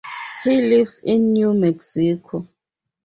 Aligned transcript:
He 0.43 0.55
lives 0.59 0.99
in 1.05 1.31
New 1.31 1.53
Mexico. 1.53 2.47